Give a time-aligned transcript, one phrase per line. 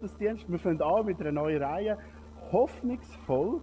[0.00, 0.50] Gottesdienst.
[0.50, 1.98] Wir fangen an mit einer neuen Reihe,
[2.52, 3.60] hoffnungsvoll.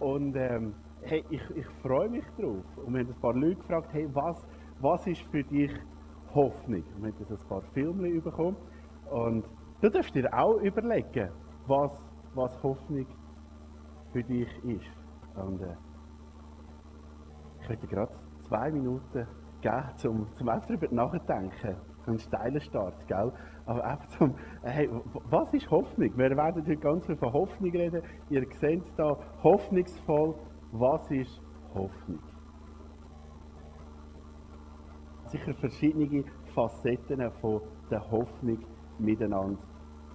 [0.00, 2.64] Und ähm, hey, ich, ich freue mich drauf.
[2.84, 4.44] Und wir haben ein paar Leute gefragt, hey, was,
[4.80, 5.70] was ist für dich
[6.34, 6.82] Hoffnung?
[6.96, 8.56] Und wir haben ein paar Filme bekommen.
[9.10, 9.44] Und
[9.80, 11.30] du darfst dir auch überlegen,
[11.68, 11.92] was,
[12.34, 13.06] was Hoffnung
[14.12, 15.36] für dich ist.
[15.36, 15.76] Und äh,
[17.60, 18.12] ich möchte gerade
[18.48, 19.28] zwei Minuten
[19.60, 21.76] geben, um, um einfach darüber nachzudenken.
[22.06, 23.32] Ein steiler Start, gell?
[23.66, 24.90] Aber einfach zum, hey,
[25.30, 26.10] was ist Hoffnung?
[26.16, 28.02] Wir werden heute ganz viel von Hoffnung reden.
[28.28, 30.34] Ihr seht da hoffnungsvoll,
[30.72, 31.40] was ist
[31.74, 32.18] Hoffnung?
[35.26, 38.58] Sicher verschiedene Facetten von der Hoffnung
[38.98, 39.58] miteinander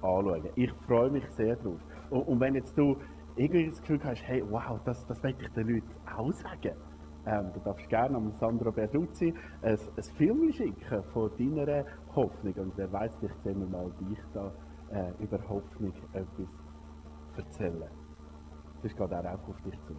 [0.01, 0.49] anschauen.
[0.55, 1.79] Ich freue mich sehr drauf.
[2.11, 2.97] Und, und wenn jetzt du
[3.35, 6.75] irgendwie das Gefühl hast, hey, wow, das, das möchte ich den Leuten auch sagen
[7.25, 11.85] ähm, du darfst gerne am Sandro Bertuzzi ein, ein Film schicken von deiner
[12.19, 12.53] Hoffnung.
[12.53, 14.51] Und wer weiß, vielleicht sehen wir mal dich da
[14.91, 16.49] äh, über Hoffnung etwas
[17.37, 17.89] erzählen.
[18.81, 19.93] Das geht auch auf dich zu.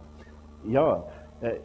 [0.63, 1.03] Ja,
[1.41, 1.59] äh,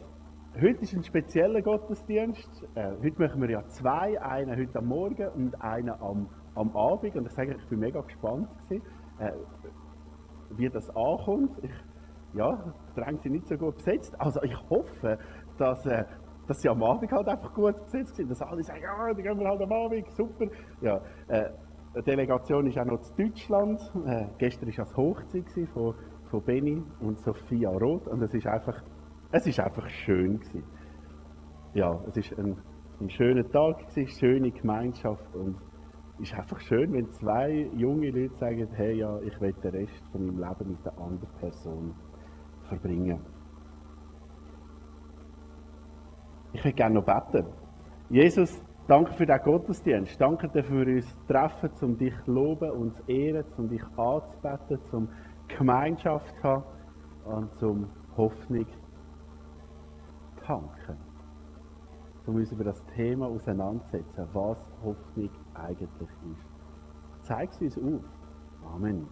[0.55, 2.63] heute ist ein spezieller Gottesdienst.
[2.75, 7.15] Äh, heute machen wir ja zwei, einen heute am Morgen und einen am, am Abend.
[7.15, 8.85] Und ich sage, ich bin mega gespannt gewesen,
[9.19, 9.31] äh,
[10.51, 11.51] wie das ankommt.
[11.61, 11.71] Ich,
[12.33, 14.19] ja, die Ränge sind nicht so gut besetzt.
[14.19, 15.17] Also ich hoffe,
[15.57, 16.05] dass, äh,
[16.47, 18.31] dass sie am Abend halt einfach gut besetzt sind.
[18.31, 20.45] Dass alle sagen, ja, die gehen wir halt am Abend, super.
[20.81, 21.49] Ja, äh,
[21.93, 23.79] eine Delegation ist auch noch zu Deutschland.
[24.05, 25.95] Äh, gestern war das Hochzeit von,
[26.29, 28.81] von Benny und Sophia Roth und es ist einfach,
[29.31, 30.63] es ist einfach schön gewesen.
[31.73, 32.57] Ja, es ist ein,
[32.99, 35.57] ein schöner Tag gewesen, schöne Gemeinschaft und
[36.19, 40.07] es ist einfach schön, wenn zwei junge Leute sagen, hey, ja, ich will den Rest
[40.11, 41.95] von meinem Leben mit einer anderen Person
[42.67, 43.19] verbringen.
[46.57, 47.45] Ich würde gerne noch beten.
[48.09, 50.19] Jesus, danke für diesen Gottesdienst.
[50.19, 54.79] Danke dir für uns Treffen, um dich zu loben und zu ehren, um dich anzubeten,
[54.91, 55.09] um
[55.47, 56.63] Gemeinschaft zu haben
[57.25, 60.97] und um Hoffnung zu tanken.
[62.25, 67.27] Um uns über das Thema auseinanderzusetzen, was Hoffnung eigentlich ist.
[67.27, 68.73] Zeig es uns auf.
[68.73, 69.05] Amen.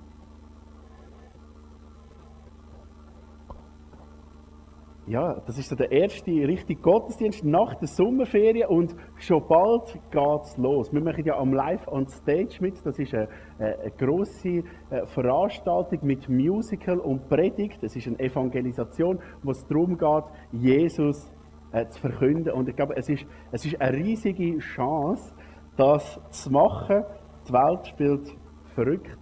[5.08, 10.58] Ja, das ist so der erste richtige Gottesdienst nach der Sommerferien und schon bald geht's
[10.58, 10.92] los.
[10.92, 12.84] Wir machen ja am Live on Stage mit.
[12.84, 13.28] Das ist eine,
[13.60, 17.84] eine große äh, Veranstaltung mit Musical und Predigt.
[17.84, 21.32] Das ist eine Evangelisation, wo es darum geht, Jesus
[21.72, 22.54] äh, zu verkünden.
[22.54, 25.36] Und ich glaube, es ist, es ist eine riesige Chance,
[25.78, 27.04] das zu machen.
[27.48, 28.36] Die Welt spielt
[28.74, 29.20] verrückt.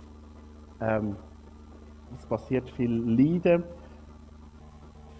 [0.80, 1.18] Ähm,
[2.18, 3.66] es passiert viel Leiden,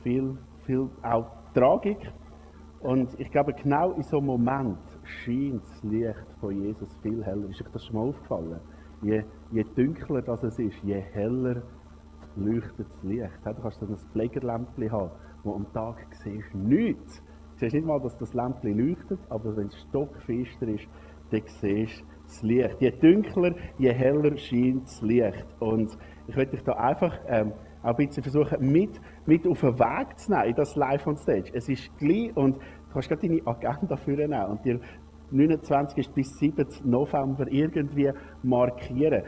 [0.04, 2.00] viel viel auch Tragik.
[2.80, 7.50] Und ich glaube, genau in so einem Moment scheint das Licht von Jesus viel heller.
[7.50, 8.60] Ist euch das schon mal aufgefallen?
[9.02, 11.62] Je, je dunkler das es ist, je heller
[12.36, 13.32] leuchtet das Licht.
[13.46, 15.12] Du kannst so ein Pflegerlämpchen haben,
[15.44, 17.22] wo am Tag siehst nichts.
[17.54, 20.88] Du siehst nicht mal, dass das Lämpchen leuchtet, aber wenn es stockfinster ist,
[21.32, 22.82] dann siehst du das Licht.
[22.82, 25.46] Je dunkler, je heller scheint das Licht.
[25.60, 25.98] Und
[26.28, 30.18] ich möchte dich da einfach ähm, auch ein bisschen versuchen, mit, mit auf den Weg
[30.18, 31.52] zu nehmen, das Live on Stage.
[31.54, 34.80] Es ist gleich und du kannst gerade deine Agenda führen und dir
[35.32, 36.10] 29.
[36.12, 36.66] bis 7.
[36.84, 38.12] November irgendwie
[38.44, 39.24] markieren.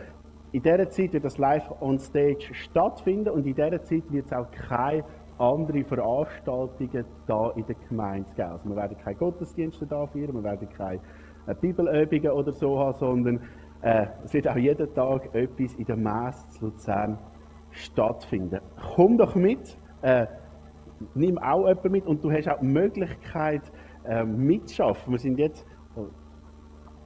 [0.51, 4.33] In dieser Zeit wird das Live on Stage stattfinden und in dieser Zeit wird es
[4.33, 5.03] auch keine
[5.37, 8.49] andere Veranstaltungen da in der Gemeinde geben.
[8.51, 11.01] Also wir werden keine Gottesdienste da feiern, wir werden keine
[11.47, 13.41] äh, Bibelübungen oder so haben, sondern
[13.81, 17.17] äh, es wird auch jeden Tag etwas in der Messe zu Luzern
[17.71, 18.61] stattfinden.
[18.95, 20.27] Komm doch mit, äh,
[21.15, 23.63] nimm auch jemanden mit und du hast auch die Möglichkeit
[24.07, 25.11] äh, mitzuschaffen.
[25.11, 26.05] Wir sind jetzt, oh,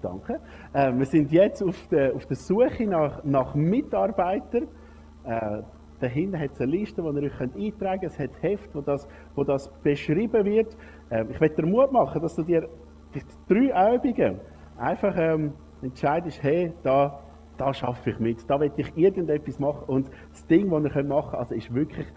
[0.01, 0.39] danke,
[0.73, 4.67] äh, wir sind jetzt auf der, auf der Suche nach, nach Mitarbeitern.
[5.23, 5.61] Äh,
[6.01, 8.03] dahinter hat es eine Liste, die ihr euch eintragen könnt.
[8.11, 10.75] Es hat Heft, wo das, wo das beschrieben wird.
[11.09, 12.67] Äh, ich möchte dir Mut machen, dass du dir
[13.15, 14.41] die drei Übungen
[14.77, 17.21] einfach ähm, entscheidest, hey, da
[17.59, 19.83] da schaffe ich mit, da will ich irgendetwas machen.
[19.87, 22.07] Und das Ding, das ihr machen könnt, also ist wirklich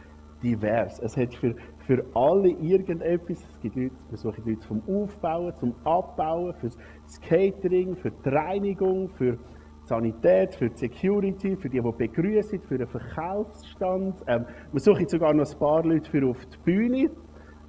[0.43, 0.99] divers.
[1.01, 1.55] Es hat für,
[1.87, 3.39] für alle irgendetwas.
[3.49, 8.29] Es gibt Leute, wir suchen Leute vom Aufbauen, zum Abbauen, für das Catering, für die
[8.29, 14.23] Reinigung, für die Sanität, für die Security, für die, die begrüßen, für den Verkaufsstand.
[14.27, 17.11] Ähm, wir suchen sogar noch ein paar Leute für auf die Bühne.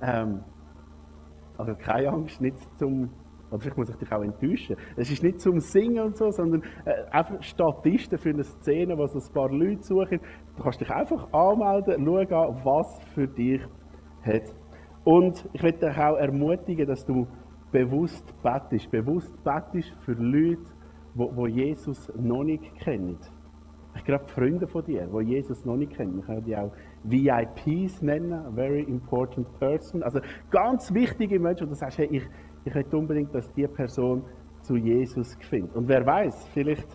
[0.01, 0.43] Ähm,
[1.57, 3.09] also keine Angst, nicht zum
[3.53, 4.75] oder vielleicht muss ich dich auch enttäuschen.
[4.95, 9.05] Es ist nicht zum Singen und so, sondern äh, einfach Statisten für eine Szene, wo
[9.05, 10.19] so ein paar Leute suchen.
[10.57, 13.61] Du kannst dich einfach anmelden, schauen, was für dich
[14.23, 14.55] hat.
[15.03, 17.27] Und ich möchte dich auch ermutigen, dass du
[17.71, 18.89] bewusst bettest.
[18.89, 20.63] Bewusst bettest für Leute,
[21.13, 23.19] die Jesus noch nicht kennen.
[23.91, 26.15] Vielleicht gerade Freunde von dir, die Jesus noch nicht kennen.
[26.15, 26.71] Man kann die auch
[27.03, 30.01] VIPs nennen, Very Important Person.
[30.01, 32.23] Also ganz wichtige Menschen, und du sagst, hey, ich,
[32.65, 34.23] ich möchte unbedingt, dass diese Person
[34.61, 35.75] zu Jesus findet.
[35.75, 36.87] Und wer weiß, vielleicht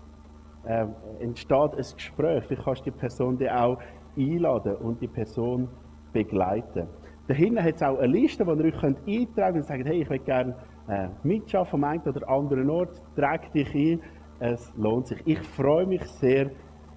[0.64, 0.86] äh,
[1.20, 3.78] entsteht ein Gespräch, vielleicht kannst du die Person die auch
[4.16, 5.68] einladen und die Person
[6.12, 6.88] begleiten.
[7.26, 10.02] Dahinter hat es auch eine Liste, wo ihr euch könnt eintragen könnt und sagt, hey,
[10.02, 10.54] ich möchte gerne
[10.88, 14.00] äh, mitschaffen am einen oder anderen Ort, trag dich ein,
[14.40, 15.20] es lohnt sich.
[15.26, 16.50] Ich freue mich sehr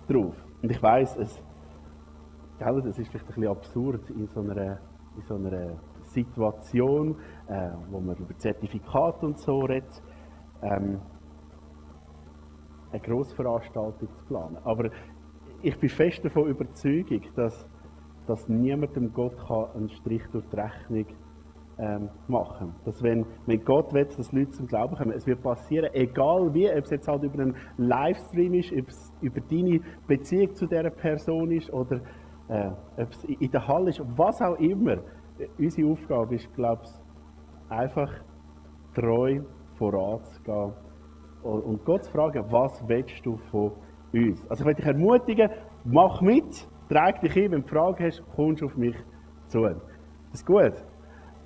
[0.07, 0.35] drauf.
[0.61, 1.43] Und ich weiß, es,
[2.59, 4.79] gell, ist vielleicht ein bisschen absurd in so einer,
[5.17, 5.73] in so einer
[6.13, 7.15] Situation,
[7.47, 10.01] äh, wo man über Zertifikate und so redet,
[10.61, 10.99] ähm,
[12.91, 14.57] eine Grossveranstaltung zu planen.
[14.63, 14.89] Aber
[15.61, 17.67] ich bin fest davon überzeugt, dass,
[18.27, 21.05] dass niemandem Gott kann einen Strich durch die Rechnung
[21.77, 22.75] ähm, machen.
[22.85, 26.69] Dass wenn, wenn Gott will, dass Leute zum Glauben kommen, es wird passieren, egal wie,
[26.69, 30.89] ob es jetzt halt über einen Livestream ist, ob es über deine Beziehung zu dieser
[30.89, 32.01] Person ist oder
[32.49, 34.97] äh, ob es in der Halle ist, was auch immer.
[35.57, 38.11] Unsere Aufgabe ist, glaube ich, einfach
[38.93, 39.41] treu
[39.75, 40.73] voranzugehen
[41.43, 43.71] und Gott zu fragen, was willst du von
[44.13, 44.45] uns?
[44.49, 45.49] Also ich möchte dich ermutigen,
[45.85, 48.95] mach mit, trag dich ein, wenn du Fragen hast, kommst du auf mich
[49.47, 49.67] zu.
[50.33, 50.73] Ist gut.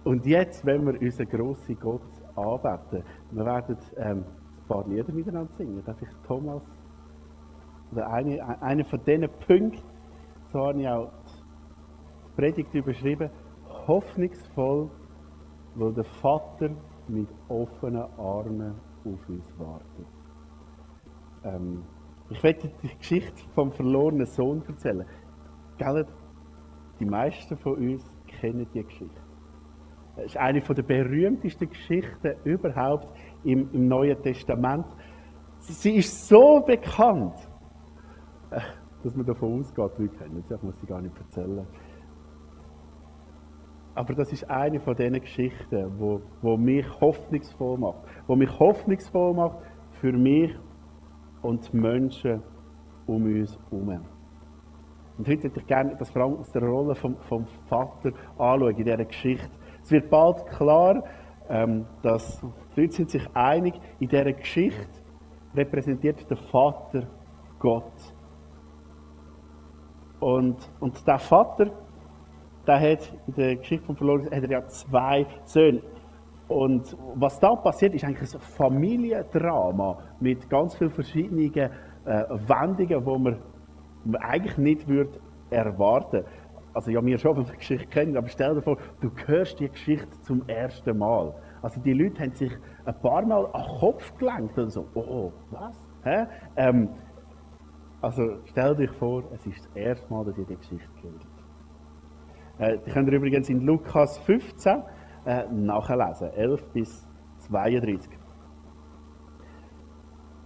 [0.03, 2.01] Und jetzt, wenn wir unseren grossen Gott
[2.35, 5.81] anbeten, wir werden ähm, ein paar Lieder miteinander singen.
[5.85, 6.61] Darf ich Thomas,
[7.91, 9.81] oder eine, eine von diesen Punkten,
[10.51, 13.29] so habe ich auch die Predigt überschrieben,
[13.87, 14.89] hoffnungsvoll,
[15.75, 16.69] weil der Vater
[17.07, 20.07] mit offenen Armen auf uns wartet.
[21.43, 21.83] Ähm,
[22.29, 25.05] ich werde die Geschichte vom verlorenen Sohn erzählen.
[25.77, 26.05] Gell,
[26.99, 29.21] die meisten von uns kennen die Geschichte.
[30.15, 33.07] Das ist eine der berühmtesten Geschichten überhaupt
[33.43, 34.85] im, im Neuen Testament.
[35.59, 37.35] Sie ist so bekannt,
[38.51, 38.61] äh,
[39.03, 41.67] dass man davon ausgeht, Leute kennen sie, ich muss sie gar nicht erzählen.
[43.95, 47.99] Aber das ist eine von diesen Geschichten, wo, wo mich hoffnungsvoll macht.
[48.27, 49.57] Wo mich hoffnungsvoll macht
[50.01, 50.53] für mich
[51.41, 52.43] und die Menschen
[53.07, 54.01] um uns herum.
[55.17, 58.75] Und heute hätte ich gerne das vor allem aus der Rolle vom, vom Vater anschauen
[58.75, 59.49] in dieser Geschichte.
[59.81, 61.03] Es wird bald klar,
[61.47, 62.41] ähm, dass
[62.75, 65.01] die Leute sind sich einig, in dieser Geschichte
[65.55, 67.07] repräsentiert der Vater
[67.59, 67.93] Gott.
[70.19, 71.71] Und, und der Vater,
[72.67, 75.81] der hat in der Geschichte von Verloren, hat er ja zwei Söhne.
[76.47, 81.69] Und was da passiert, ist eigentlich ein Familiendrama mit ganz vielen verschiedenen äh,
[82.05, 83.37] Wendungen, wo man,
[84.03, 85.19] man eigentlich nicht würde
[85.49, 86.25] erwarten würde
[86.75, 89.59] also ja, wir schon, wenn wir die Geschichte kennen, aber stell dir vor, du hörst
[89.61, 91.33] die Geschichte zum ersten Mal.
[91.61, 92.51] Also die Leute haben sich
[92.83, 95.81] ein paar Mal an den Kopf gelenkt und so, oh, oh was?
[96.03, 96.25] Hä?
[96.57, 96.89] Ähm,
[98.01, 101.25] also stell dir vor, es ist das erste Mal, dass ihr die Geschichte gehört.
[102.57, 104.83] Äh, die könnt ihr übrigens in Lukas 15
[105.25, 107.07] äh, nachlesen, 11 bis
[107.39, 108.09] 32.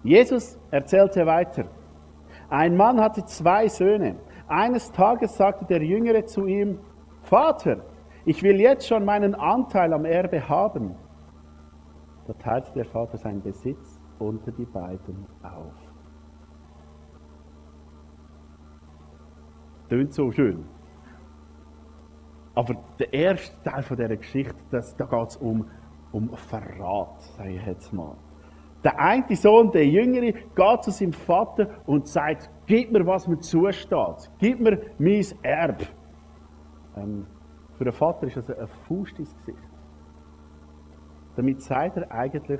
[0.04, 1.66] Jesus erzählte weiter.
[2.50, 4.16] Ein Mann hatte zwei Söhne.
[4.48, 6.80] Eines Tages sagte der Jüngere zu ihm,
[7.22, 7.84] Vater,
[8.26, 10.96] ich will jetzt schon meinen Anteil am Erbe haben.
[12.26, 15.74] Da teilte der Vater seinen Besitz unter die beiden auf.
[19.90, 20.66] Tönt so schön.
[22.60, 25.66] Aber der erste Teil von dieser Geschichte, das, da geht es um,
[26.12, 28.18] um Verrat, sage ich jetzt mal.
[28.84, 33.40] Der eine Sohn, der Jüngere, geht zu seinem Vater und sagt, gib mir, was mir
[33.40, 34.30] zusteht.
[34.40, 35.84] Gib mir mein Erb.
[36.98, 37.26] Ähm,
[37.78, 39.58] für den Vater ist das ein Faust ins Gesicht.
[41.38, 42.60] Damit sagt er eigentlich,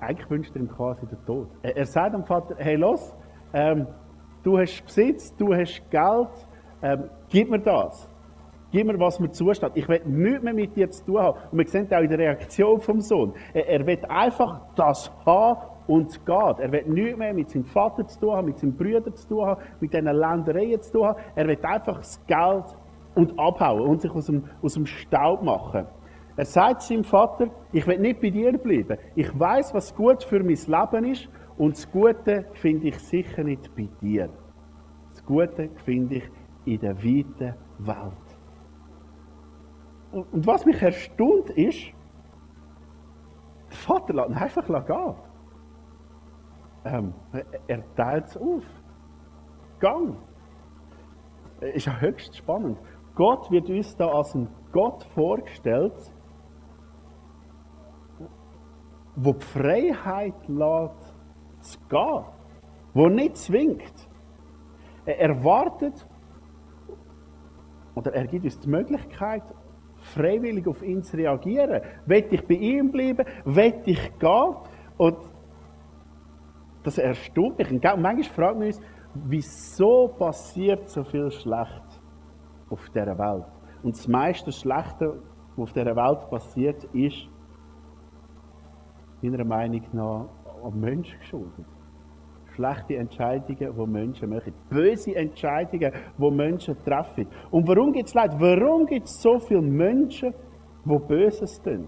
[0.00, 1.50] eigentlich wünscht er ihm quasi den Tod.
[1.60, 3.14] Er, er sagt dem Vater, hey los,
[3.52, 3.86] ähm,
[4.42, 6.45] du hast Besitz, du hast Geld,
[6.86, 8.08] ähm, gib mir das.
[8.70, 9.72] Gib mir, was mir zusteht.
[9.74, 11.38] Ich will nichts mehr mit dir zu tun haben.
[11.50, 13.32] Und wir sehen auch in der Reaktion vom Sohn.
[13.54, 16.58] Er, er will einfach das haben und geht.
[16.58, 19.46] Er will nichts mehr mit seinem Vater zu tun haben, mit seinen Brüdern zu tun
[19.46, 21.20] haben, mit diesen Ländereien zu tun haben.
[21.34, 22.64] Er will einfach das Geld
[23.14, 25.86] und abhauen und sich aus dem, aus dem Staub machen.
[26.36, 28.98] Er sagt seinem Vater, ich will nicht bei dir bleiben.
[29.14, 33.74] Ich weiß, was gut für mein Leben ist und das Gute finde ich sicher nicht
[33.74, 34.28] bei dir.
[35.12, 36.24] Das Gute finde ich
[36.66, 38.38] in der weiten Welt.
[40.12, 41.92] Und was mich erstaunt ist,
[43.70, 45.14] der Vater lässt ihn einfach gehen.
[46.84, 47.14] Ähm,
[47.66, 48.64] er teilt es auf.
[49.80, 50.16] Gang.
[51.60, 52.78] Ist ja höchst spannend.
[53.14, 56.12] Gott wird uns da als ein Gott vorgestellt,
[59.16, 61.14] wo die Freiheit lässt,
[61.60, 62.24] zu gehen.
[62.94, 64.08] der nicht zwingt.
[65.06, 66.06] Er erwartet
[67.96, 69.42] oder er gibt uns die Möglichkeit,
[70.14, 71.80] freiwillig auf ihn zu reagieren.
[72.04, 73.26] Will ich bei ihm bleiben?
[73.44, 74.54] Will ich gehen?
[74.98, 75.16] Und
[76.82, 77.70] das erstaunt mich.
[77.70, 78.80] Und manchmal fragen wir uns,
[79.14, 82.00] wieso passiert so viel Schlecht
[82.68, 83.46] auf dieser Welt?
[83.82, 85.22] Und das meiste Schlechte,
[85.56, 87.28] was auf dieser Welt passiert, ist
[89.22, 90.28] meiner Meinung nach
[90.62, 91.66] am Menschen geschuldet.
[92.56, 94.54] Schlechte Entscheidungen, die Menschen machen.
[94.70, 97.28] Böse Entscheidungen, die Menschen treffen.
[97.50, 98.32] Und warum gibt es Leid?
[98.38, 100.32] Warum gibt es so viele Menschen,
[100.84, 101.86] die Böses tun?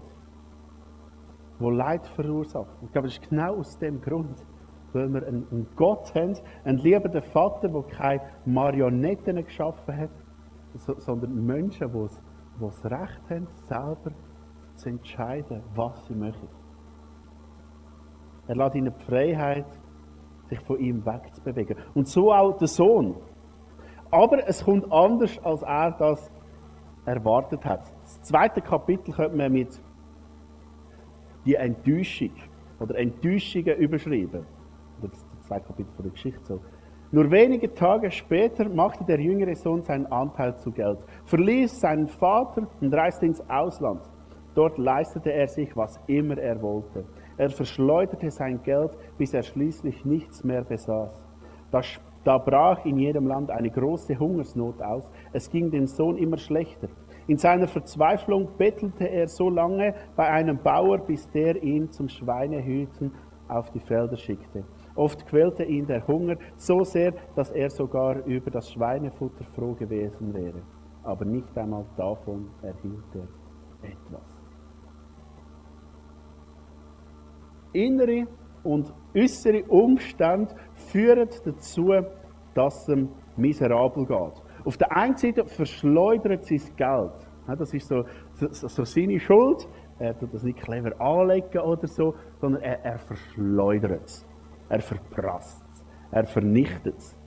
[1.59, 2.85] Die Leid verursachen?
[2.85, 4.45] Ich glaube, das ist genau aus dem Grund.
[4.93, 10.09] Weil wir einen Gott haben, einen liebenden Vater, der keine Marionetten geschaffen hat,
[10.73, 12.07] sondern Menschen, die
[12.59, 14.11] das Recht haben, selber
[14.75, 16.47] zu entscheiden, was sie machen.
[18.47, 19.78] Er lässt ihnen die Freiheit,
[20.49, 21.77] sich von ihm wegzubewegen.
[21.93, 23.15] Und so auch der Sohn.
[24.11, 26.31] Aber es kommt anders, als er das
[27.05, 27.91] erwartet hat.
[28.01, 29.81] Das zweite Kapitel könnte man mit
[31.45, 32.33] die Enttäuschung
[32.79, 34.45] oder Enttäuschungen überschreiben.
[35.01, 36.59] Das zweite Kapitel von der Geschichte so.
[37.11, 42.67] Nur wenige Tage später machte der jüngere Sohn seinen Anteil zu Geld, verließ seinen Vater
[42.81, 44.01] und reiste ins Ausland.
[44.53, 47.05] Dort leistete er sich, was immer er wollte.
[47.39, 51.23] Er verschleuderte sein Geld, bis er schließlich nichts mehr besaß.
[51.71, 51.81] Da,
[52.25, 55.09] da brach in jedem Land eine große Hungersnot aus.
[55.31, 56.89] Es ging dem Sohn immer schlechter.
[57.27, 63.13] In seiner Verzweiflung bettelte er so lange bei einem Bauer, bis der ihn zum Schweinehüten
[63.47, 64.65] auf die Felder schickte.
[64.95, 70.33] Oft quälte ihn der Hunger so sehr, dass er sogar über das Schweinefutter froh gewesen
[70.33, 70.61] wäre.
[71.03, 74.38] Aber nicht einmal davon erhielt er etwas.
[77.73, 78.27] Innere
[78.63, 81.93] und äußere Umstände führen dazu,
[82.53, 83.07] dass es
[83.37, 84.43] miserabel geht.
[84.65, 87.29] Auf der einen Seite verschleudert sein Geld.
[87.57, 89.67] Das ist so, so, so seine Schuld.
[89.97, 94.25] Er tut das nicht clever anlegen oder so, sondern er, er verschleudert es.
[94.69, 95.83] Er verprasst es.
[96.11, 97.17] Er vernichtet es.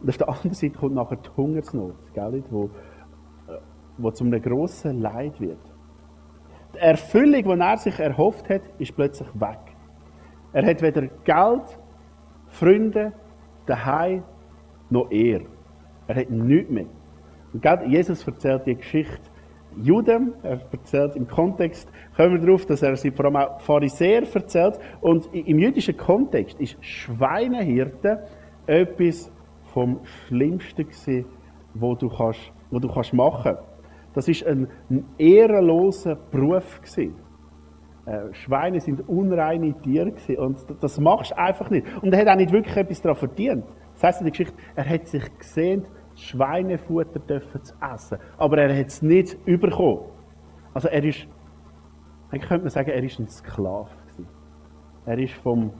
[0.00, 3.58] Und auf der anderen Seite kommt nachher die Hungersnot, gell, wo, äh,
[3.98, 5.69] wo zu einem grossen Leid wird.
[6.74, 9.58] Die Erfüllung, die er sich erhofft hat, ist plötzlich weg.
[10.52, 11.78] Er hat weder Geld,
[12.48, 13.12] Freunde,
[13.66, 14.22] daheim
[14.88, 15.42] noch er.
[16.06, 16.86] Er hat nichts mehr.
[17.52, 19.30] Und Jesus erzählt die Geschichte
[19.76, 24.22] Juden, er erzählt im Kontext, kommen wir darauf, dass er sie vor allem auch Pharisäer
[24.34, 24.78] erzählt.
[25.00, 28.24] Und im jüdischen Kontext ist Schweinehirte
[28.66, 29.30] etwas
[29.72, 31.26] vom Schlimmsten gewesen,
[31.74, 33.69] was du, kannst, was du kannst machen kannst.
[34.20, 37.14] Das ist ein, ein ehrenloser Beruf gewesen.
[38.04, 41.86] Äh, Schweine sind unreine Tiere und das machst du einfach nicht.
[42.02, 43.64] Und er hat auch nicht wirklich etwas daran verdient.
[43.94, 45.86] Das heisst in der Geschichte, er hat sich gesehen,
[46.16, 50.10] Schweinefutter dürfen zu essen, aber er hat es nicht bekommen.
[50.74, 51.26] Also er ist,
[52.30, 53.88] eigentlich könnte man sagen, er ist ein Sklave.
[55.06, 55.72] Er ist vom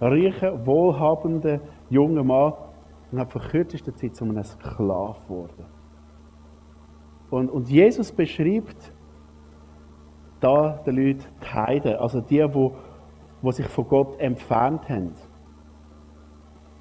[0.00, 2.54] reichen, wohlhabenden jungen Mann
[3.10, 5.81] und hat vor kürzester Zeit zu einem Sklave geworden.
[7.32, 8.92] Und, und Jesus beschreibt
[10.40, 12.70] da den Leuten die Heiden, also die, die,
[13.42, 15.14] die sich von Gott entfernt haben.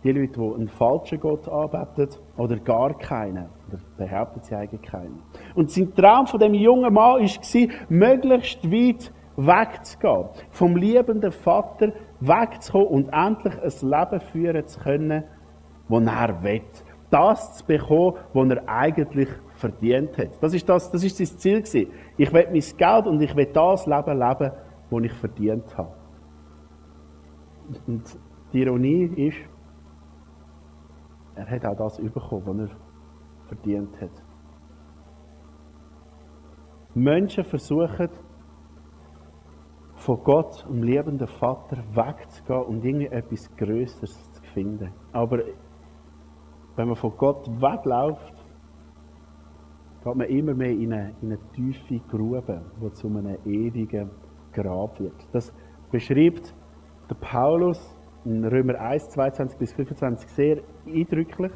[0.04, 3.48] Die Leute, die einen falschen Gott anbeten oder gar keinen.
[3.70, 5.24] Oder behaupten sie eigentlich keinen.
[5.56, 10.26] Und sein Traum von dem jungen Mann war, möglichst weit wegzugehen.
[10.50, 15.24] Vom liebenden Vater wegzukommen und endlich ein Leben führen zu können,
[15.88, 16.62] das er will.
[17.10, 19.30] Das zu bekommen, was er eigentlich
[19.62, 20.42] verdient hat.
[20.42, 21.62] Das ist, das, das ist sein Ziel.
[21.62, 21.92] Gewesen.
[22.18, 24.52] Ich will mein Geld und ich will das Leben leben,
[24.90, 25.94] das ich verdient habe.
[27.88, 28.20] Und
[28.52, 29.38] die Ironie ist,
[31.36, 32.78] er hat auch das bekommen, was er
[33.48, 34.24] verdient hat.
[36.94, 38.10] Menschen versuchen,
[39.96, 44.92] von Gott, dem liebenden Vater, wegzugehen und irgendwie etwas Größeres zu finden.
[45.14, 45.40] Aber
[46.76, 48.41] wenn man von Gott wegläuft,
[50.04, 54.10] geht man immer mehr in eine, in eine tiefe Grube, die zu einem ewigen
[54.52, 55.28] Grab wird.
[55.32, 55.54] Das
[55.92, 56.54] beschreibt
[57.10, 61.52] der Paulus in Römer 1, 22 bis 25 sehr eindrücklich.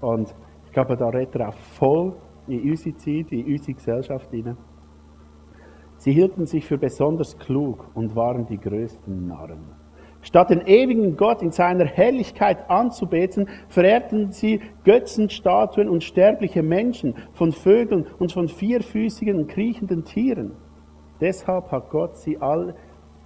[0.00, 0.34] Und
[0.64, 4.56] ich glaube, da redet er auch voll in unsere Zeit, in unsere Gesellschaft hinein.
[5.96, 9.81] Sie hielten sich für besonders klug und waren die größten Narren.
[10.22, 17.52] Statt den ewigen Gott in seiner Herrlichkeit anzubeten, verehrten sie Götzenstatuen und sterbliche Menschen von
[17.52, 20.52] Vögeln und von vierfüßigen und kriechenden Tieren.
[21.20, 22.74] Deshalb hat Gott sie all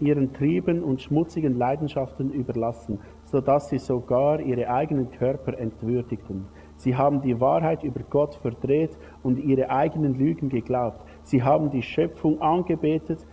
[0.01, 2.99] ihren Trieben und schmutzigen Leidenschaften überlassen.
[3.27, 6.47] sodass sie sogar ihre eigenen Körper entwürdigten.
[6.77, 11.01] Sie haben die Wahrheit über Gott verdreht und ihre eigenen Lügen geglaubt.
[11.23, 13.27] Sie haben die Schöpfung angebetet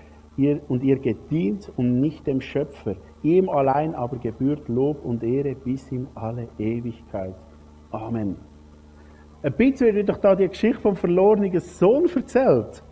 [0.67, 2.95] und ihr gedient und nicht dem Schöpfer.
[3.21, 7.35] Ihm allein aber gebührt Lob und Ehre bis in alle Ewigkeit.
[7.91, 8.37] Amen.
[9.43, 12.83] Ein bisschen wird doch da die Geschichte vom verlorenen Sohn erzählt.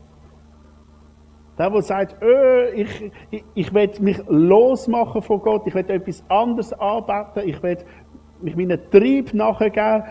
[1.58, 6.24] Der, der sagt, öh, ich, ich, ich will mich losmachen von Gott, ich will etwas
[6.30, 7.78] anderes anbeten, ich will
[8.42, 10.04] mich meinen Trieb nachgeben.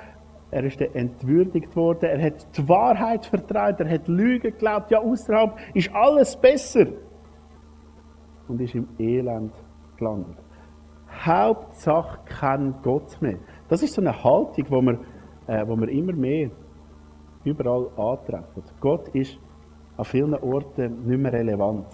[0.50, 5.00] Er ist dann entwürdigt worden, er hat die Wahrheit vertraut, er hat Lügen geglaubt, ja,
[5.00, 6.86] außerhalb ist alles besser.
[8.50, 9.52] Und ist im Elend
[9.96, 10.36] gelandet.
[11.08, 13.38] Hauptsache kein Gott mehr.
[13.68, 14.98] Das ist so eine Haltung, wo wir,
[15.46, 16.50] äh, wo wir immer mehr
[17.44, 18.64] überall antreffen.
[18.80, 19.38] Gott ist
[19.96, 21.86] an vielen Orten nicht mehr relevant.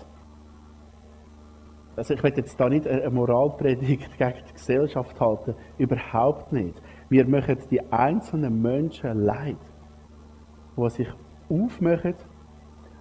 [1.95, 6.81] Also ich will jetzt da nicht eine Moralpredigt gegen die Gesellschaft halten, überhaupt nicht.
[7.11, 9.59] Wir machen die einzelnen Menschen leid,
[10.75, 11.09] die sich
[11.51, 12.15] aufmachen,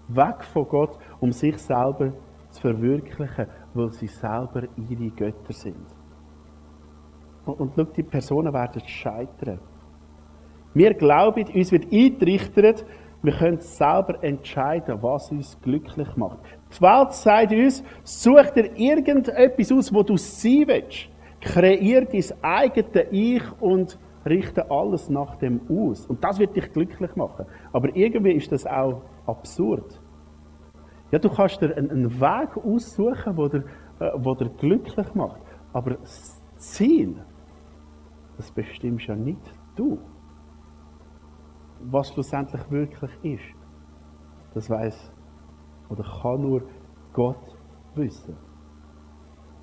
[0.10, 2.12] weg von Gott, um sich selber
[2.56, 5.86] zu verwirklichen, weil sie selber ihre Götter sind.
[7.46, 9.60] Und, und schau, die Personen werden scheitern.
[10.74, 12.86] Wir glauben, uns wird eingerichtet,
[13.22, 16.40] wir können selber entscheiden, was uns glücklich macht.
[16.76, 21.10] Die Welt sagt uns, such dir irgendetwas aus, wo du sein willst.
[21.42, 26.06] Kreier dein eigenes Ich und richte alles nach dem aus.
[26.08, 27.46] Und das wird dich glücklich machen.
[27.72, 30.00] Aber irgendwie ist das auch absurd.
[31.16, 33.64] Ja, du kannst dir einen Weg aussuchen, der dir,
[34.00, 35.40] äh, dir glücklich macht.
[35.72, 37.24] Aber das Ziel,
[38.36, 39.40] das bestimmst ja nicht
[39.78, 39.98] du
[41.80, 43.56] was schlussendlich wirklich ist,
[44.54, 45.14] das weiß
[45.88, 46.64] oder kann nur
[47.14, 47.56] Gott
[47.94, 48.36] wissen.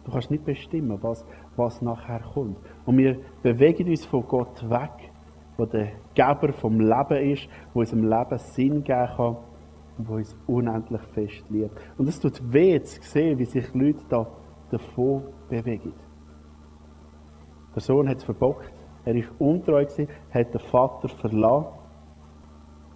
[0.04, 2.56] Du kannst nicht bestimmen, was, was nachher kommt.
[2.86, 5.12] Und wir bewegen uns von Gott weg,
[5.58, 9.36] wo der Geber vom Leben ist, wo unserem Leben Sinn geben kann
[9.98, 11.78] und wo uns unendlich fest liebt.
[11.98, 14.26] Und es tut weh zu sehen, wie sich Leute da
[14.70, 15.92] davon bewegen.
[17.74, 18.72] Der Sohn hat es verbockt,
[19.04, 21.82] er ist untreu gewesen, hat den Vater verlassen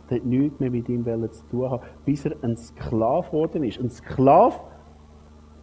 [0.08, 3.80] der hat nichts mehr mit ihm zu tun haben, bis er ein Sklave geworden ist.
[3.80, 4.60] Ein Sklave,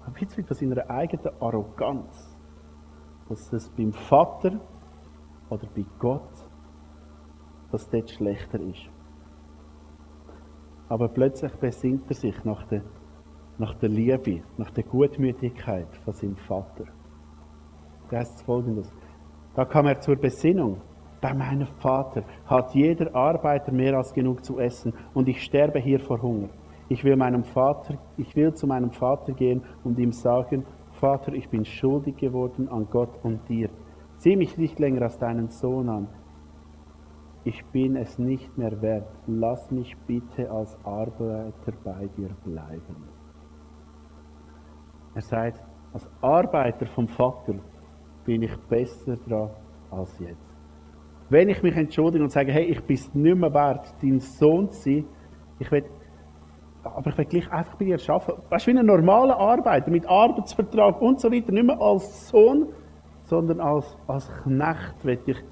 [0.05, 2.37] ein bisschen von seiner eigenen Arroganz,
[3.29, 4.59] dass es beim Vater
[5.49, 6.49] oder bei Gott,
[7.71, 8.89] dass dort schlechter ist.
[10.93, 12.83] Aber plötzlich besinnt er sich nach der,
[13.57, 16.83] nach der Liebe, nach der Gutmütigkeit von seinem Vater.
[18.11, 18.93] Da heißt es folgendes.
[19.55, 20.81] Da kam er zur Besinnung
[21.19, 25.99] bei meinem Vater hat jeder Arbeiter mehr als genug zu essen und ich sterbe hier
[25.99, 26.49] vor Hunger.
[26.89, 31.49] Ich will, meinem Vater, ich will zu meinem Vater gehen und ihm sagen, Vater, ich
[31.49, 33.71] bin schuldig geworden an Gott und dir.
[34.17, 36.07] Sieh mich nicht länger als deinen Sohn an.
[37.45, 39.07] Ich bin es nicht mehr wert.
[39.27, 42.95] Lass mich bitte als Arbeiter bei dir bleiben.
[45.13, 47.55] Er sagt, als Arbeiter vom Vater
[48.25, 49.49] bin ich besser dran
[49.91, 50.55] als jetzt.
[51.29, 54.69] Wenn ich mich entschuldige und sage, hey, ich bin es nicht mehr wert, dein Sohn
[54.71, 55.05] zu sein,
[55.59, 55.83] ich will,
[56.83, 58.41] aber ich will gleich einfach bei dir arbeiten.
[58.49, 62.67] Weißt du, wie ein normaler Arbeiter mit Arbeitsvertrag und so weiter, nicht mehr als Sohn,
[63.23, 65.43] sondern als, als Knecht will ich,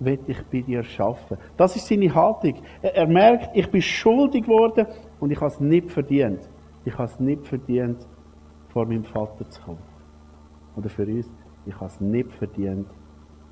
[0.00, 1.38] will ich bei dir arbeiten.
[1.56, 2.54] Das ist seine Haltung.
[2.82, 4.86] Er, er merkt, ich bin schuldig geworden
[5.20, 6.48] und ich habe es nicht verdient.
[6.84, 8.06] Ich habe es nicht verdient,
[8.68, 9.82] vor meinem Vater zu kommen.
[10.76, 11.30] Oder für uns,
[11.66, 12.88] ich habe es nicht verdient,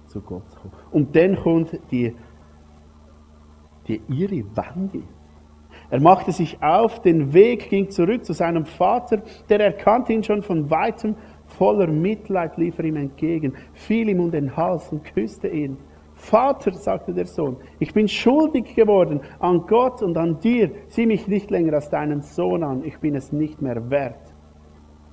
[0.07, 0.73] zu Gott zu kommen.
[0.91, 2.15] Und dann kommt die,
[3.87, 5.03] die ihre Wende.
[5.91, 10.43] Er machte sich auf, den Weg ging zurück zu seinem Vater, der erkannte ihn schon
[10.43, 11.15] von weitem,
[11.47, 15.79] voller Mitleid lief er ihm entgegen, fiel ihm um den Hals und küsste ihn.
[16.19, 20.71] Vater, sagte der Sohn, ich bin schuldig geworden an Gott und an dir.
[20.89, 24.35] Sieh mich nicht länger als deinen Sohn an, ich bin es nicht mehr wert.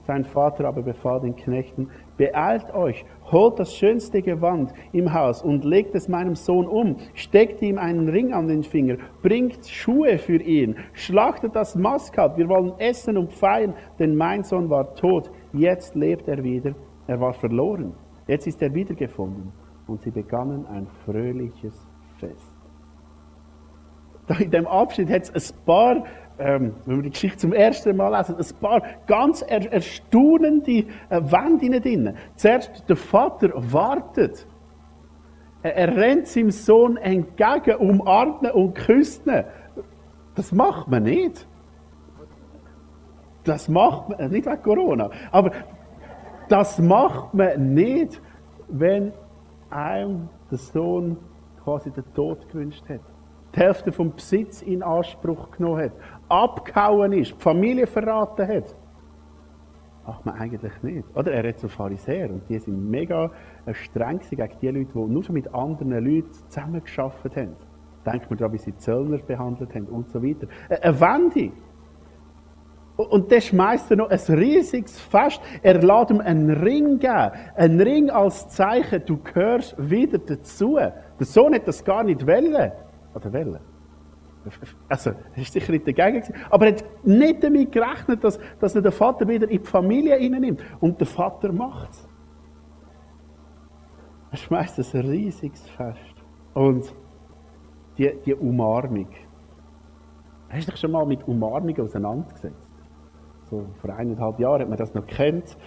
[0.01, 5.63] Sein Vater aber befahl den Knechten, beeilt euch, holt das schönste Gewand im Haus und
[5.63, 10.41] legt es meinem Sohn um, steckt ihm einen Ring an den Finger, bringt Schuhe für
[10.41, 15.95] ihn, schlachtet das Maskat, wir wollen essen und feiern, denn mein Sohn war tot, jetzt
[15.95, 16.75] lebt er wieder,
[17.07, 17.93] er war verloren,
[18.27, 19.64] jetzt ist er wiedergefunden.
[19.87, 22.51] Und sie begannen ein fröhliches Fest.
[24.39, 26.03] in dem Abschnitt hat es ein paar
[26.37, 31.21] ähm, wenn wir die Geschichte zum ersten Mal lesen, ein paar ganz er erstaunende äh,
[31.21, 32.15] Wände drin.
[32.35, 34.45] Zuerst der Vater wartet.
[35.63, 39.45] Er, er rennt seinem Sohn entgegen, umarmt und küsst ihn.
[40.35, 41.47] Das macht man nicht.
[43.45, 45.51] Das macht man, nicht wegen Corona, aber
[46.49, 48.21] das macht man nicht
[48.67, 49.13] wenn
[49.75, 51.17] einem der Sohn
[51.63, 53.01] quasi den Tod gewünscht hat,
[53.53, 55.91] die Hälfte vom Besitz in Anspruch genommen hat,
[56.29, 58.75] abgehauen ist, die Familie verraten hat.
[60.05, 61.07] Macht man eigentlich nicht.
[61.15, 63.31] Oder er redet zu Pharisäern und die sind mega
[63.71, 67.55] streng gegen die Leute, die nur schon mit anderen Leuten zusammengearbeitet haben.
[68.05, 70.47] Denkt man daran, wie sie Zöllner behandelt haben und so weiter.
[70.69, 71.51] Eine Wende.
[72.97, 75.41] Und der schmeißt er noch ein riesiges Fest.
[75.61, 77.31] Er lässt ihm einen Ring geben.
[77.55, 80.75] Einen Ring als Zeichen, du gehörst wieder dazu.
[80.75, 82.71] Der Sohn hat das gar nicht wollen.
[83.13, 83.59] Oder wollen?
[84.87, 86.35] Also, er ist sicher nicht dagegen gewesen.
[86.49, 90.61] Aber er hat nicht damit gerechnet, dass, dass den Vater wieder in die Familie nimmt.
[90.79, 92.07] Und der Vater macht es.
[94.31, 96.15] Er schmeißt ein riesiges Fest.
[96.53, 96.95] Und
[97.97, 99.09] die, die Umarmung.
[100.49, 102.64] Hast du dich schon mal mit Umarmung auseinandergesetzt?
[103.55, 105.57] So vor eineinhalb Jahren hat man das noch kennt.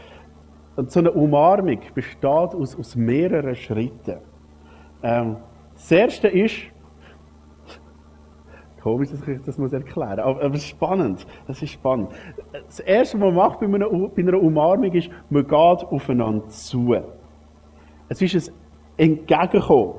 [0.76, 4.18] Und so eine Umarmung besteht aus, aus mehreren Schritten.
[5.02, 5.36] Ähm,
[5.74, 6.54] das erste ist,
[8.82, 11.26] komisch, dass ich das muss erklären aber, aber spannend.
[11.46, 12.10] Das ist spannend.
[12.52, 16.94] Das erste, was man macht bei einer, bei einer Umarmung, ist, man geht aufeinander zu.
[18.08, 18.54] Es ist ein
[18.96, 19.94] Entgegenkommen.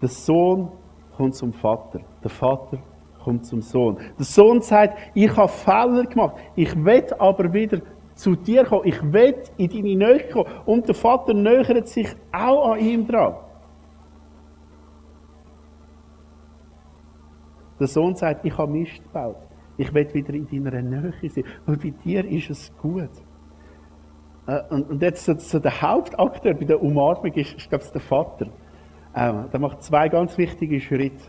[0.00, 0.72] Der Sohn
[1.16, 2.00] kommt zum Vater.
[2.22, 2.78] Der Vater
[3.22, 3.98] kommt zum Sohn.
[4.18, 6.36] Der Sohn sagt, ich habe Fehler gemacht.
[6.56, 7.80] Ich will aber wieder
[8.14, 8.86] zu dir kommen.
[8.86, 10.48] Ich will in deine Nähe kommen.
[10.66, 13.34] Und der Vater nähert sich auch an ihm dran.
[17.78, 19.36] Der Sohn sagt, ich habe Mist gebaut.
[19.76, 21.44] Ich will wieder in deiner Nähe sein.
[21.66, 23.10] Weil bei dir ist es gut.
[24.46, 28.46] Äh, und jetzt so der Hauptakteur bei der Umarmung ist, ist glaube ich, der Vater.
[29.14, 31.22] Ähm, der macht zwei ganz wichtige Schritte.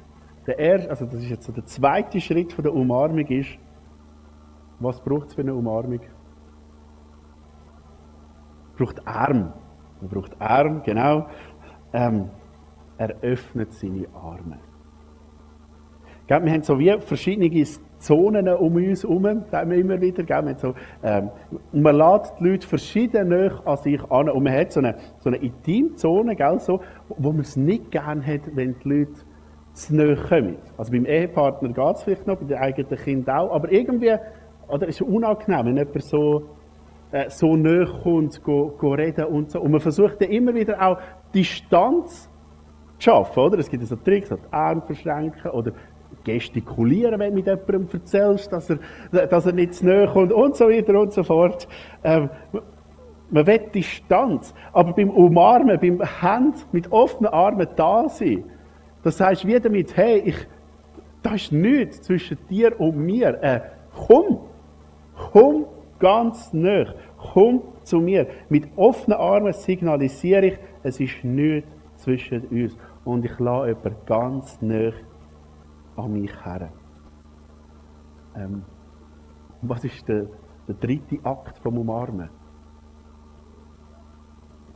[0.45, 3.57] Der erste, also das ist jetzt so der zweite Schritt von der Umarmung ist,
[4.79, 6.01] was braucht es für eine Umarmung?
[8.75, 9.53] braucht Arm.
[10.01, 11.27] Man braucht Arm, genau.
[11.93, 12.29] Ähm,
[12.97, 14.59] er öffnet seine Arme.
[16.27, 17.65] Wir haben so wie verschiedene
[17.99, 20.27] Zonen um uns herum, sagen wir immer wieder.
[20.27, 21.29] Wir haben so, ähm,
[21.71, 23.33] man lädt die Leute verschieden
[23.65, 24.29] an sich an.
[24.29, 28.25] Und man hat so eine, so eine Intimzone, gell, so, wo man es nicht gerne
[28.25, 29.13] hat, wenn die Leute
[29.73, 30.57] zu nahe kommen.
[30.77, 33.51] Also beim Ehepartner geht es vielleicht noch, bei den eigenen Kindern auch.
[33.51, 34.15] Aber irgendwie,
[34.67, 36.49] oder ist es unangenehm, wenn jemand so,
[37.11, 39.61] äh, so nahe kommt, go, go reden und so.
[39.61, 40.99] Und man versucht dann immer wieder auch
[41.33, 42.29] Distanz
[42.99, 43.59] zu schaffen, oder?
[43.59, 45.71] Es gibt so Tricks, so die Arme verschränken oder
[46.23, 50.55] gestikulieren, wenn du mit jemandem erzählst, dass er, dass er nicht zu nahe kommt und
[50.55, 51.67] so weiter und so fort.
[52.03, 52.29] Ähm,
[53.29, 58.43] man will Distanz, aber beim Umarmen, beim Hand mit offenen Armen da sein,
[59.03, 60.47] das heißt wie damit, hey, ich,
[61.21, 63.41] da ist nichts zwischen dir und mir.
[63.41, 63.61] Äh,
[64.07, 64.39] komm,
[65.31, 65.65] komm
[65.99, 68.27] ganz nah, komm zu mir.
[68.49, 72.77] Mit offenen Armen signalisiere ich, es ist nichts zwischen uns.
[73.03, 74.91] Und ich lasse jemanden ganz nah
[75.95, 76.71] an mich her.
[78.35, 78.63] Ähm,
[79.61, 80.27] was ist der,
[80.67, 82.29] der dritte Akt vom Umarmen?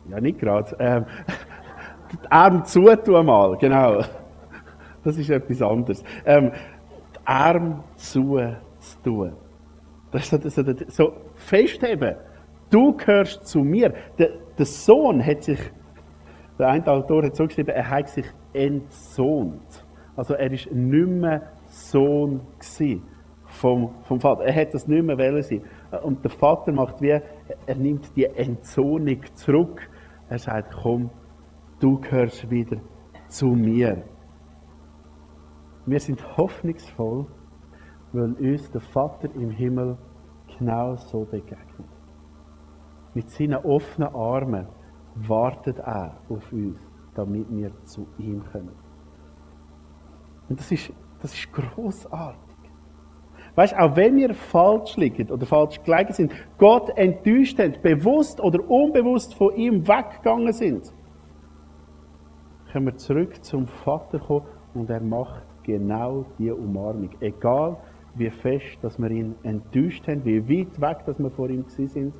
[0.10, 0.76] Ja, nicht gerade.
[0.80, 1.06] Ähm,
[2.12, 4.02] die Arme zutun mal, genau.
[5.04, 6.04] Das ist etwas anderes.
[6.26, 6.52] Ähm,
[7.14, 8.40] die Arme zu
[9.04, 9.34] tun.
[10.12, 12.16] Das ist so, so, so festheben.
[12.70, 13.94] Du gehörst zu mir.
[14.18, 15.60] Der, der Sohn hat sich,
[16.60, 19.86] der eine Autor hat so geschrieben, er hat sich entsohnt.
[20.16, 22.42] Also er ist nicht mehr Sohn
[23.46, 24.44] vom, vom Vater.
[24.44, 25.62] Er hat das nicht mehr wollen sein.
[26.04, 29.82] Und der Vater macht wie, er nimmt die Entsohnung zurück.
[30.30, 31.10] Er sagt, komm,
[31.80, 32.78] du gehörst wieder
[33.28, 34.04] zu mir.
[35.86, 37.26] Wir sind hoffnungsvoll,
[38.14, 39.98] weil uns der Vater im Himmel
[40.58, 41.88] genau so begegnet.
[43.14, 44.68] Mit seinen offenen Armen
[45.16, 46.78] wartet er auf uns,
[47.16, 48.76] damit wir zu ihm kommen.
[50.50, 52.48] Und das ist, das ist großartig.
[53.56, 58.60] Weißt auch wenn wir falsch liegen oder falsch gelegen sind, Gott enttäuscht haben, bewusst oder
[58.70, 60.94] unbewusst von ihm weggegangen sind,
[62.78, 67.10] können wir zurück zum Vater kommen und er macht genau diese Umarmung.
[67.22, 67.76] Egal
[68.14, 72.14] wie fest, dass wir ihn enttäuscht haben, wie weit weg, dass wir vor ihm sind,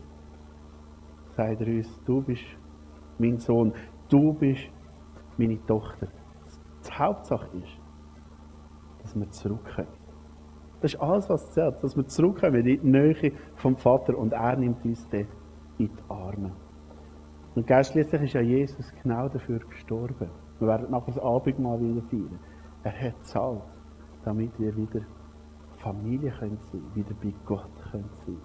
[1.36, 2.42] sagt er uns, du bist
[3.20, 3.72] mein Sohn,
[4.10, 4.64] du bist
[5.38, 6.08] meine Tochter.
[6.88, 7.78] Die Hauptsache ist,
[9.04, 9.90] dass wir zurückkommen.
[10.82, 14.56] Das ist alles, was zählt, dass wir zurückkommen in die Nähe vom Vater und er
[14.56, 15.28] nimmt uns dort
[15.78, 16.52] in die Arme.
[17.54, 20.47] Und schließlich ist ja Jesus genau dafür gestorben.
[20.60, 22.40] Wir werden nachher das Abendmahl wieder feiern.
[22.84, 23.62] Er hat zahlt,
[24.24, 25.02] damit wir wieder
[25.78, 28.38] Familie können sein, wieder bei Gott können sein.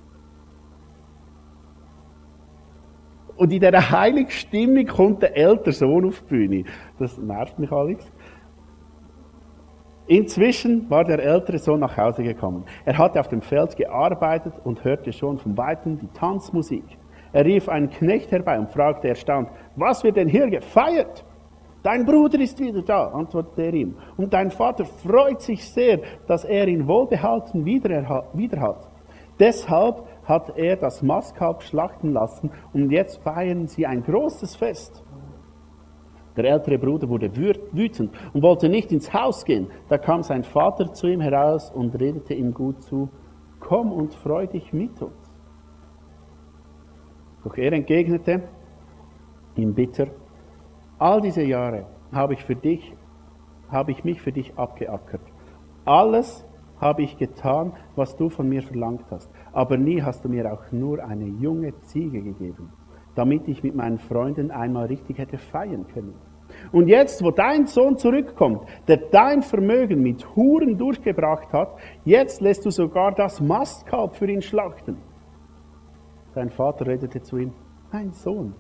[3.37, 6.64] Und in dieser heiligen Stimmung kommt der ältere Sohn auf die Bühne.
[6.98, 8.11] Das nervt mich, Alex.
[10.07, 12.64] Inzwischen war der ältere Sohn nach Hause gekommen.
[12.85, 16.85] Er hatte auf dem Feld gearbeitet und hörte schon von weitem die Tanzmusik.
[17.33, 21.25] Er rief einen Knecht herbei und fragte erstaunt, was wird denn hier gefeiert?
[21.83, 23.97] Dein Bruder ist wieder da, antwortete er ihm.
[24.16, 28.88] Und dein Vater freut sich sehr, dass er ihn wohlbehalten wieder, hat.
[29.40, 35.03] Deshalb hat er das Mastkalb schlachten lassen und jetzt feiern sie ein großes Fest.
[36.37, 39.68] Der ältere Bruder wurde wütend und wollte nicht ins Haus gehen.
[39.88, 43.11] Da kam sein Vater zu ihm heraus und redete ihm gut zu,
[43.61, 45.33] komm und freu dich mit uns.
[47.45, 48.49] Doch er entgegnete
[49.57, 50.07] ihm bitter,
[51.03, 52.95] all diese Jahre habe ich für dich,
[53.69, 55.23] habe ich mich für dich abgeackert.
[55.85, 56.47] Alles
[56.81, 59.29] habe ich getan, was du von mir verlangt hast.
[59.53, 62.73] Aber nie hast du mir auch nur eine junge Ziege gegeben,
[63.17, 66.15] damit ich mit meinen Freunden einmal richtig hätte feiern können.
[66.71, 71.71] Und jetzt, wo dein Sohn zurückkommt, der dein Vermögen mit Huren durchgebracht hat,
[72.05, 74.99] jetzt lässt du sogar das Mastkalb für ihn schlachten.
[76.35, 77.53] Sein Vater redete zu ihm,
[77.91, 78.55] mein Sohn,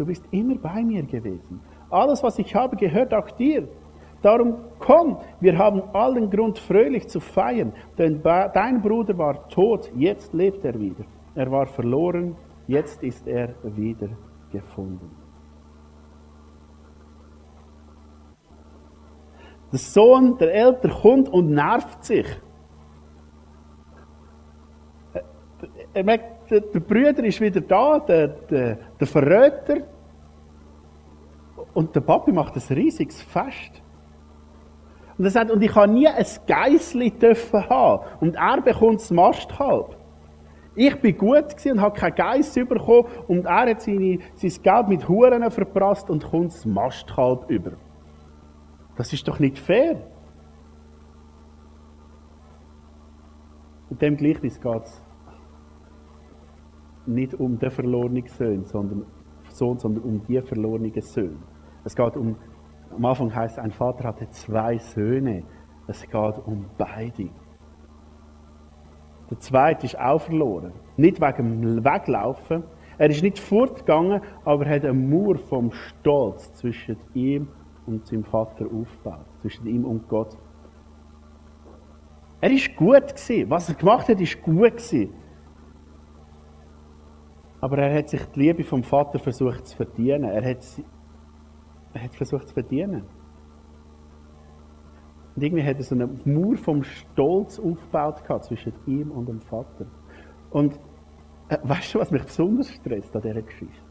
[0.00, 1.60] du bist immer bei mir gewesen.
[1.90, 3.68] Alles, was ich habe, gehört auch dir.
[4.22, 10.32] Darum komm, wir haben allen Grund, fröhlich zu feiern, denn dein Bruder war tot, jetzt
[10.32, 11.04] lebt er wieder.
[11.34, 12.34] Er war verloren,
[12.66, 14.08] jetzt ist er wieder
[14.50, 15.10] gefunden.
[19.70, 22.26] Der Sohn, der Eltern kommt und nervt sich.
[25.92, 29.86] Er merkt, der, der Bruder ist wieder da, der, der, der Verräter.
[31.74, 33.82] Und der Papi macht ein riesiges Fest.
[35.18, 38.04] Und er sagt, und ich habe nie ein Geissli dürfen haben.
[38.20, 39.96] Und er bekommt das Mastkalb.
[40.74, 45.08] Ich bin gut und habe kein Geiss bekommen und er hat seine, sein Geld mit
[45.08, 47.72] Huren verprasst und kommt das Mastkalb über.
[48.96, 50.00] Das ist doch nicht fair.
[53.90, 55.02] In dem Gleichnis geht es
[57.06, 59.06] nicht um den verlorenen Sohn, sondern,
[59.50, 61.38] Sohn, sondern um die verlorenen Söhne.
[61.84, 62.36] Es geht um
[62.94, 65.44] am Anfang heißt ein Vater hatte zwei Söhne.
[65.86, 67.30] Es geht um beide.
[69.30, 70.72] Der zweite ist auch verloren.
[70.96, 72.64] Nicht wegen dem Weglaufen.
[72.98, 77.48] Er ist nicht fortgegangen, aber er hat eine Mauer vom Stolz zwischen ihm
[77.86, 79.24] und seinem Vater aufgebaut.
[79.40, 80.36] Zwischen ihm und Gott.
[82.40, 83.50] Er ist gut gewesen.
[83.50, 85.14] Was er gemacht hat, ist gut gewesen.
[87.60, 90.24] Aber er hat sich die Liebe vom Vater versucht zu verdienen.
[90.24, 90.64] Er hat
[91.92, 93.04] er hat versucht zu verdienen.
[95.34, 99.86] Und irgendwie hat er so eine Mauer vom Stolz aufgebaut zwischen ihm und dem Vater.
[100.50, 100.78] Und
[101.48, 103.90] äh, weißt du, was mich besonders stresst an dieser Geschichte?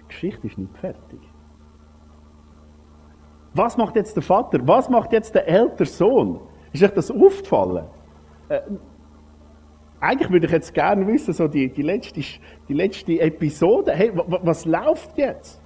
[0.00, 1.20] Die Geschichte ist nicht fertig.
[3.54, 4.58] Was macht jetzt der Vater?
[4.66, 6.40] Was macht jetzt der ältere Sohn?
[6.72, 7.86] Ist euch das aufgefallen?
[8.48, 8.60] Äh,
[10.00, 12.20] eigentlich würde ich jetzt gerne wissen, so die, die, letzte,
[12.68, 15.62] die letzte Episode, hey, was läuft jetzt?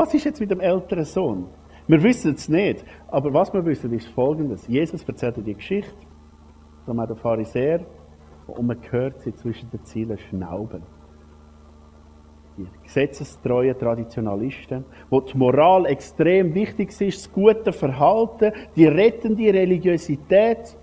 [0.00, 1.48] Was ist jetzt mit dem älteren Sohn?
[1.86, 4.66] Wir wissen es nicht, aber was wir wissen, ist folgendes.
[4.66, 5.94] Jesus erzählte die Geschichte
[6.86, 7.84] von der Pharisäer
[8.46, 10.84] und man hört sie zwischen den Zielen schnauben.
[12.56, 20.78] Die gesetzestreuen Traditionalisten, wo die Moral extrem wichtig ist, das gute Verhalten, die rettende Religiosität,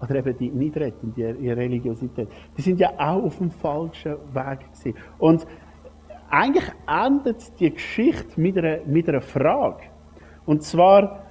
[0.00, 4.94] oder eben die nicht rettende Religiosität, die sind ja auch auf dem falschen Weg gewesen.
[5.18, 5.46] Und
[6.30, 9.84] eigentlich endet die Geschichte mit einer, mit einer Frage.
[10.46, 11.26] Und zwar,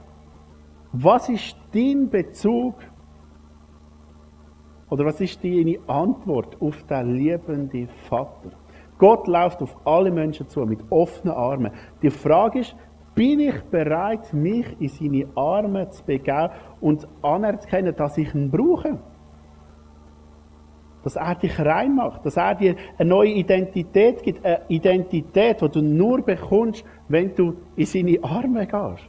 [0.91, 2.75] was ist dein Bezug
[4.89, 8.51] oder was ist deine Antwort auf den liebenden Vater?
[8.97, 11.71] Gott läuft auf alle Menschen zu mit offenen Armen.
[12.01, 12.75] Die Frage ist,
[13.13, 16.49] bin ich bereit, mich in seine Arme zu begeben
[16.81, 18.99] und anerkennen, dass ich ihn brauche?
[21.07, 25.69] Dass er dich rein macht, dass er dir eine neue Identität gibt, eine Identität, die
[25.69, 29.07] du nur bekommst, wenn du in seine Arme gehst.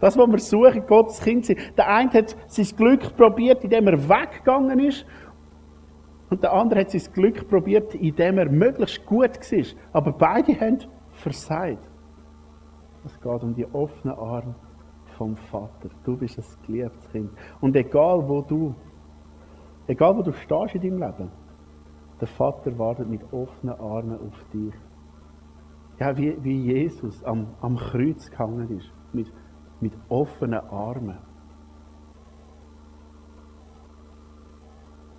[0.00, 1.58] Das, was wir suchen, Gottes Kind sein.
[1.76, 5.04] Der eine hat sein Glück probiert, indem er weggegangen ist.
[6.30, 9.64] Und der andere hat sein Glück probiert, indem er möglichst gut war.
[9.92, 10.78] Aber beide haben
[11.12, 11.86] versagt.
[13.04, 14.54] Es geht um die offenen Arme
[15.18, 15.90] vom Vater.
[16.04, 17.30] Du bist ein geliebtes Kind.
[17.60, 18.74] Und egal, wo du
[19.88, 21.30] Egal wo du stehst in deinem Leben,
[22.20, 24.74] der Vater wartet mit offenen Armen auf dich.
[25.98, 29.32] Ja, wie, wie Jesus am, am Kreuz gehangen ist, mit,
[29.80, 31.18] mit offenen Armen.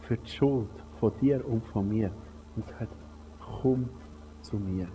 [0.10, 2.12] für die Schuld von dir und von mir
[2.56, 2.96] und sagt,
[3.40, 3.88] komm
[4.42, 4.88] zu mir.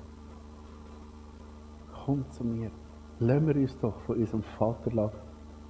[2.04, 2.72] Komm zu mir.
[3.20, 5.12] Lassen wir uns doch von unserem Vater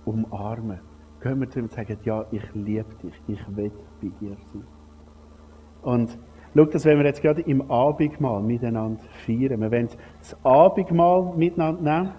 [0.07, 0.81] umarmen.
[1.25, 4.65] Wir zu ihm und sagen, ja, ich liebe dich, ich will bei dir sein.
[5.81, 6.19] Und
[6.55, 9.61] schau, das wenn wir jetzt gerade im Abendmahl miteinander feiern.
[9.61, 12.15] Wir wollen das Abendmahl miteinander nehmen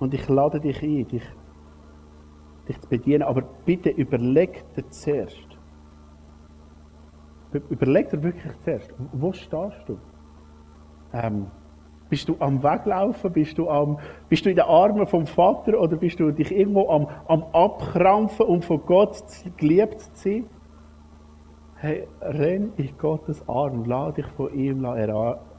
[0.00, 1.24] und ich lade dich ein, dich,
[2.68, 3.22] dich zu bedienen.
[3.22, 5.48] Aber bitte überleg dir zuerst.
[7.70, 9.98] Überleg dir wirklich zuerst, wo stehst du?
[11.12, 11.46] Ähm,
[12.14, 13.32] bist du am Weglaufen?
[13.32, 13.98] Bist du, am,
[14.28, 18.46] bist du in den Armen vom Vater oder bist du dich irgendwo am, am Abkrampfen,
[18.46, 19.20] um von Gott
[19.56, 20.46] geliebt zu sein?
[21.74, 24.86] Hey, renn in Gottes Arm, lass dich von ihm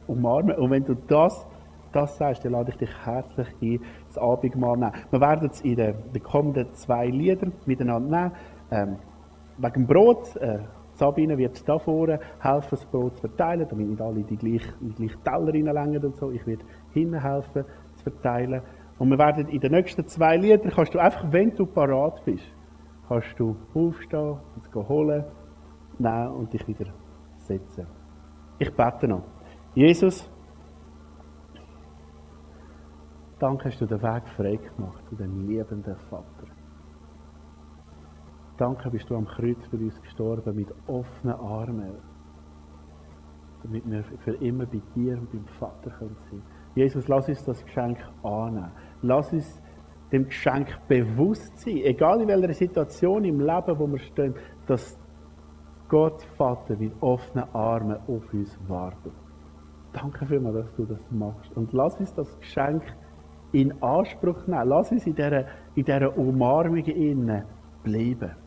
[0.08, 0.56] umarmen.
[0.56, 1.46] Und wenn du das,
[1.92, 4.94] das sagst, dann lade ich dich herzlich ein, das Abendmahl nehmen.
[5.12, 8.32] Wir werden es in den, den kommenden zwei Liedern miteinander
[8.72, 8.96] nehmen.
[8.96, 8.96] Ähm,
[9.58, 10.60] wegen Brot, äh,
[10.96, 14.94] Sabine wird da vorne helfen, das Brot zu verteilen, damit nicht alle die gleichen die
[14.94, 16.32] gleiche Teller reinlängen und so.
[16.32, 18.62] Ich werde hinten helfen, zu verteilen.
[18.98, 22.46] Und wir werden in den nächsten zwei Liedern, kannst du einfach, wenn du parat bist,
[23.10, 25.26] kannst du aufstehen, es holen
[25.98, 26.94] nehmen und dich wieder
[27.38, 27.88] setzen.
[28.58, 29.24] Ich bete noch.
[29.74, 30.30] Jesus,
[33.38, 36.55] danke hast du den Weg frei gemacht zu dem liebenden Vater.
[38.58, 41.98] Danke bist du am Kreuz für uns gestorben mit offenen Armen.
[43.64, 46.44] Damit wir für immer bei dir und beim Vater sein können
[46.76, 48.72] Jesus, lass uns das Geschenk annehmen.
[49.02, 49.62] Lass uns
[50.12, 54.36] dem Geschenk bewusst sein, egal in welcher Situation im Leben, wo wir stehen,
[54.68, 54.98] dass
[55.90, 59.14] Gott Vater mit offenen Armen auf uns wartet.
[59.94, 61.56] Danke vielmals, dass du das machst.
[61.56, 62.84] Und lass uns das Geschenk
[63.52, 64.68] in Anspruch nehmen.
[64.68, 67.44] Lass uns in dieser, in dieser Umarmung innen
[67.84, 68.45] bleiben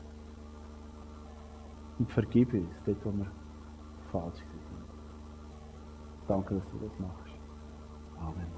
[1.99, 3.33] und vergib uns dort, wo wir
[4.13, 4.63] falsch sind.
[6.29, 7.35] Danke, dass du das machst.
[8.17, 8.58] Amen.